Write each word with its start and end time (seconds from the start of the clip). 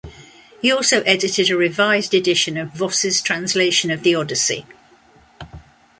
He 0.63 0.71
also 0.71 1.03
edited 1.03 1.51
a 1.51 1.55
revised 1.55 2.15
edition 2.15 2.57
of 2.57 2.73
Voss's 2.73 3.21
translation 3.21 3.91
of 3.91 4.01
the 4.01 4.15
"Odyssey". 4.15 4.65